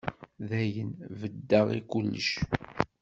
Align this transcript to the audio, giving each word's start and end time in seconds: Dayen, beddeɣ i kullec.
Dayen, 0.47 0.91
beddeɣ 1.19 1.67
i 1.77 1.79
kullec. 1.91 2.29